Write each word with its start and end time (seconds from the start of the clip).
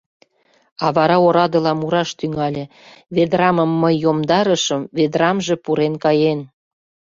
—А 0.83 0.87
вара 0.95 1.17
орадыла 1.27 1.73
мураш 1.79 2.09
тӱҥале:— 2.19 2.63
«Ведрамым 3.15 3.71
мый 3.81 3.95
йомдарышым, 4.03 4.81
ведрамже 4.97 5.55
пурен 5.63 5.93
каен...» 6.03 6.39